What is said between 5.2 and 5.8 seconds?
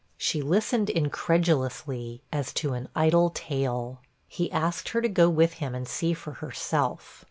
with him